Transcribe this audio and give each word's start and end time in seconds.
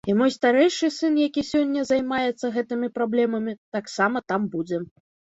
І 0.09 0.13
мой 0.19 0.29
старэйшы 0.35 0.87
сын, 0.95 1.19
які 1.23 1.43
сёння 1.49 1.83
займаецца 1.89 2.51
гэтымі 2.55 2.87
праблемамі, 2.97 3.55
таксама 3.79 4.23
там 4.33 4.49
будзе. 4.57 4.81